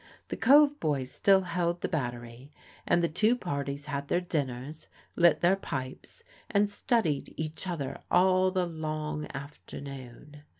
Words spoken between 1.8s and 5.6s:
the battery; and the two parties had their dinners, lit their